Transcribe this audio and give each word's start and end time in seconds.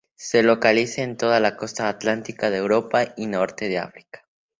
Se 0.15 0.41
localiza 0.41 1.03
en 1.03 1.15
toda 1.15 1.39
la 1.39 1.55
costa 1.57 1.87
atlántica 1.87 2.49
de 2.49 2.57
Europa 2.57 3.13
y 3.17 3.27
norte 3.27 3.69
de 3.69 3.77
África. 3.77 4.25